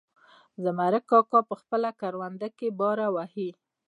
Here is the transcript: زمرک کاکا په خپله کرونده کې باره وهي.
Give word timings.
زمرک 0.63 1.03
کاکا 1.11 1.39
په 1.49 1.55
خپله 1.61 1.89
کرونده 2.01 2.47
کې 2.57 2.67
باره 2.79 3.07
وهي. 3.15 3.49